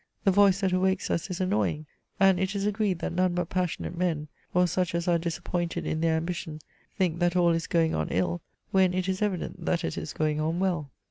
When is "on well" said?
10.41-10.89